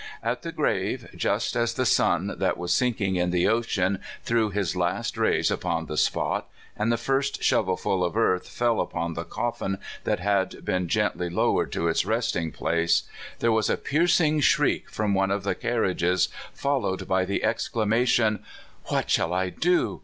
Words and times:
At 0.23 0.41
the 0.41 0.51
grave, 0.51 1.09
just 1.15 1.55
as 1.55 1.75
the 1.75 1.85
sun 1.85 2.33
that 2.39 2.57
was 2.57 2.73
sinking 2.73 3.17
in 3.17 3.29
the 3.29 3.47
ocean 3.47 3.99
threw 4.23 4.49
his 4.49 4.75
last 4.75 5.15
rays 5.15 5.51
upon 5.51 5.85
the 5.85 5.95
spot, 5.95 6.49
and 6.75 6.91
the 6.91 6.97
first 6.97 7.43
shovelful 7.43 8.03
of 8.03 8.17
earth 8.17 8.49
fell 8.49 8.81
upon 8.81 9.13
the 9.13 9.23
coffin 9.23 9.77
that 10.03 10.19
had 10.19 10.65
been 10.65 10.87
gently 10.87 11.29
lowered 11.29 11.71
to 11.73 11.87
its 11.87 12.03
resting 12.03 12.51
place, 12.51 13.03
there 13.41 13.51
was 13.51 13.69
a 13.69 13.77
piercing 13.77 14.39
shriek 14.39 14.89
from 14.89 15.13
one 15.13 15.29
of 15.29 15.43
the 15.43 15.53
carriages, 15.53 16.29
followed 16.51 17.07
by 17.07 17.23
the 17.23 17.43
exclamation: 17.43 18.43
"What 18.85 19.07
shall 19.07 19.31
I 19.35 19.49
do? 19.51 19.99